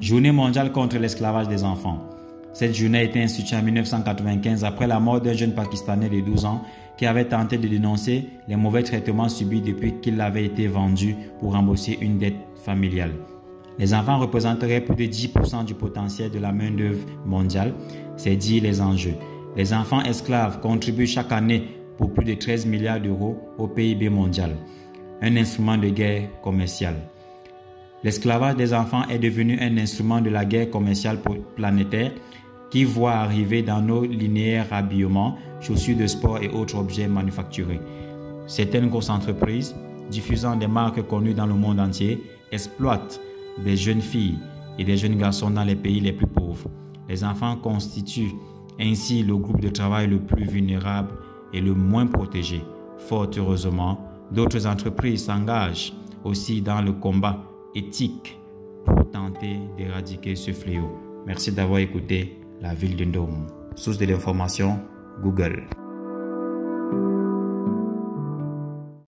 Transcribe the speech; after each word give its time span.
Journée 0.00 0.32
mondiale 0.32 0.72
contre 0.72 0.96
l'esclavage 0.96 1.48
des 1.48 1.62
enfants. 1.62 2.08
Cette 2.54 2.74
journée 2.74 3.00
a 3.00 3.02
été 3.02 3.22
instituée 3.22 3.56
en 3.56 3.62
1995 3.62 4.64
après 4.64 4.86
la 4.86 4.98
mort 4.98 5.20
d'un 5.20 5.34
jeune 5.34 5.52
Pakistanais 5.52 6.08
de 6.08 6.20
12 6.20 6.46
ans 6.46 6.62
qui 6.96 7.04
avait 7.04 7.26
tenté 7.26 7.58
de 7.58 7.68
dénoncer 7.68 8.30
les 8.48 8.56
mauvais 8.56 8.82
traitements 8.82 9.28
subis 9.28 9.60
depuis 9.60 10.00
qu'il 10.00 10.18
avait 10.22 10.46
été 10.46 10.68
vendu 10.68 11.16
pour 11.38 11.52
rembourser 11.52 11.98
une 12.00 12.16
dette 12.16 12.38
familiale. 12.64 13.12
Les 13.78 13.92
enfants 13.92 14.18
représenteraient 14.18 14.80
plus 14.80 14.96
de 15.06 15.12
10% 15.12 15.66
du 15.66 15.74
potentiel 15.74 16.30
de 16.30 16.38
la 16.38 16.50
main-d'œuvre 16.50 17.06
mondiale, 17.26 17.74
c'est 18.16 18.36
dire 18.36 18.62
les 18.62 18.80
enjeux. 18.80 19.16
Les 19.54 19.74
enfants 19.74 20.02
esclaves 20.02 20.60
contribuent 20.60 21.06
chaque 21.06 21.30
année 21.30 21.76
pour 21.98 22.14
plus 22.14 22.24
de 22.24 22.34
13 22.34 22.64
milliards 22.64 23.00
d'euros 23.00 23.38
au 23.58 23.68
PIB 23.68 24.08
mondial, 24.08 24.56
un 25.20 25.36
instrument 25.36 25.76
de 25.76 25.90
guerre 25.90 26.40
commerciale. 26.40 26.96
L'esclavage 28.02 28.56
des 28.56 28.72
enfants 28.72 29.06
est 29.08 29.18
devenu 29.18 29.58
un 29.60 29.76
instrument 29.76 30.22
de 30.22 30.30
la 30.30 30.46
guerre 30.46 30.70
commerciale 30.70 31.18
planétaire 31.54 32.12
qui 32.70 32.84
voit 32.84 33.12
arriver 33.12 33.62
dans 33.62 33.82
nos 33.82 34.04
linéaires 34.04 34.72
habillements, 34.72 35.36
chaussures 35.60 35.98
de 35.98 36.06
sport 36.06 36.38
et 36.38 36.48
autres 36.48 36.78
objets 36.78 37.08
manufacturés. 37.08 37.80
Certaines 38.46 38.88
grosses 38.88 39.10
entreprises, 39.10 39.74
diffusant 40.10 40.56
des 40.56 40.66
marques 40.66 41.02
connues 41.06 41.34
dans 41.34 41.46
le 41.46 41.54
monde 41.54 41.78
entier, 41.78 42.22
exploitent 42.52 43.20
des 43.62 43.76
jeunes 43.76 44.00
filles 44.00 44.38
et 44.78 44.84
des 44.84 44.96
jeunes 44.96 45.18
garçons 45.18 45.50
dans 45.50 45.64
les 45.64 45.76
pays 45.76 46.00
les 46.00 46.12
plus 46.12 46.26
pauvres. 46.26 46.70
Les 47.06 47.22
enfants 47.22 47.56
constituent 47.56 48.32
ainsi 48.80 49.22
le 49.22 49.36
groupe 49.36 49.60
de 49.60 49.68
travail 49.68 50.06
le 50.06 50.20
plus 50.20 50.46
vulnérable 50.46 51.10
et 51.52 51.60
le 51.60 51.74
moins 51.74 52.06
protégé. 52.06 52.62
Fort 52.96 53.30
heureusement, 53.36 54.00
d'autres 54.30 54.66
entreprises 54.66 55.24
s'engagent 55.24 55.92
aussi 56.24 56.62
dans 56.62 56.80
le 56.80 56.92
combat 56.92 57.49
éthique 57.74 58.38
pour 58.84 59.10
tenter 59.10 59.58
d'éradiquer 59.76 60.36
ce 60.36 60.52
fléau. 60.52 60.90
Merci 61.26 61.52
d'avoir 61.52 61.80
écouté 61.80 62.38
la 62.60 62.74
ville 62.74 62.96
de 62.96 63.04
Ndom. 63.04 63.46
Source 63.76 63.98
de 63.98 64.06
l'information, 64.06 64.80
Google. 65.22 65.64